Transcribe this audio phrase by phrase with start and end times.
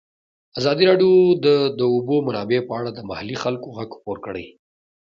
[0.59, 1.13] ازادي راډیو
[1.45, 1.47] د
[1.79, 4.45] د اوبو منابع په اړه د محلي خلکو غږ خپور کړی.